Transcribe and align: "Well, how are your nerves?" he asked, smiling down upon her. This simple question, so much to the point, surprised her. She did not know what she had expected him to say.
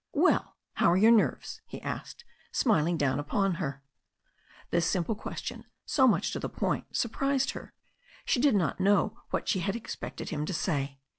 "Well, 0.13 0.57
how 0.73 0.91
are 0.91 0.97
your 0.97 1.11
nerves?" 1.11 1.61
he 1.67 1.79
asked, 1.79 2.25
smiling 2.51 2.97
down 2.97 3.19
upon 3.19 3.53
her. 3.61 3.83
This 4.71 4.87
simple 4.89 5.13
question, 5.13 5.63
so 5.85 6.07
much 6.07 6.31
to 6.31 6.39
the 6.39 6.49
point, 6.49 6.97
surprised 6.97 7.51
her. 7.51 7.71
She 8.25 8.39
did 8.39 8.55
not 8.55 8.79
know 8.79 9.19
what 9.29 9.47
she 9.47 9.59
had 9.59 9.75
expected 9.75 10.29
him 10.29 10.43
to 10.47 10.55
say. 10.55 10.97